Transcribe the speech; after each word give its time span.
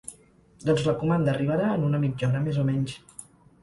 Doncs 0.69 0.85
la 0.87 0.95
comanda 1.03 1.31
arribarà 1.35 1.69
en 1.77 1.87
una 1.93 2.03
mitja 2.09 2.31
hora 2.35 2.45
més 2.51 2.63
o 2.65 2.69
menys. 2.75 3.01